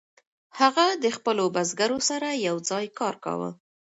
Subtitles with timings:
[0.59, 3.51] هغه د خپلو بزګرو سره یوځای کار کاوه.